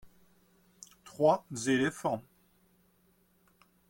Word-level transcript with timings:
trois 1.03 1.45
éléphants. 1.67 2.23